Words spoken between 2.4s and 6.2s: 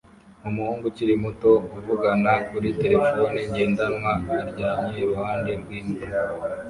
kuri terefone ngendanwa aryamye iruhande rw'imbwa